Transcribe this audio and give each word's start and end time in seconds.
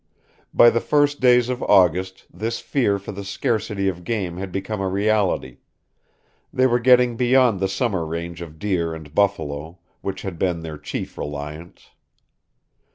By 0.51 0.71
the 0.71 0.81
first 0.81 1.19
days 1.21 1.47
of 1.47 1.61
August 1.61 2.25
this 2.33 2.59
fear 2.59 2.97
for 2.97 3.11
the 3.11 3.23
scarcity 3.23 3.87
of 3.87 4.03
game 4.03 4.37
had 4.37 4.51
become 4.51 4.81
a 4.81 4.87
reality; 4.89 5.57
they 6.51 6.65
were 6.65 6.79
getting 6.79 7.15
beyond 7.17 7.59
the 7.59 7.67
summer 7.67 8.03
range 8.03 8.41
of 8.41 8.57
deer 8.57 8.95
and 8.95 9.13
buffalo, 9.13 9.77
which 10.01 10.23
had 10.23 10.39
been 10.39 10.61
their 10.61 10.79
chief 10.79 11.19
reliance. 11.19 11.91